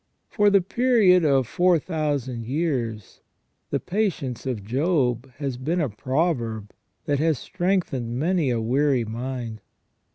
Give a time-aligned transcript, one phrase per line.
[0.31, 3.21] For the period of four thousand years
[3.69, 6.73] the patience of Job has been a proverb
[7.05, 9.61] that has strengthened many a weary mind.